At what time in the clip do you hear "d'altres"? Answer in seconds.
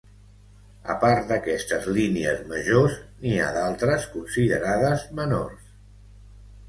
3.59-4.09